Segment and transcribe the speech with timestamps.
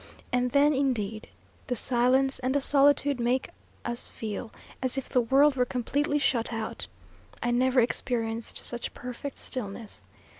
[0.33, 1.29] And then indeed
[1.67, 3.51] the silence and the solitude make
[3.85, 4.49] us feel
[4.81, 6.87] as if the world were completely shut out.
[7.43, 10.07] I never experienced such perfect stillness.